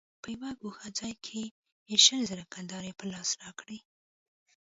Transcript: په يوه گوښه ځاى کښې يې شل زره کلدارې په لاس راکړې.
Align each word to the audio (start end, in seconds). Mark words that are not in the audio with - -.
په 0.21 0.27
يوه 0.35 0.51
گوښه 0.61 0.87
ځاى 0.97 1.13
کښې 1.23 1.43
يې 1.89 1.97
شل 2.05 2.21
زره 2.29 2.43
کلدارې 2.53 2.91
په 2.99 3.05
لاس 3.11 3.29
راکړې. 3.41 3.79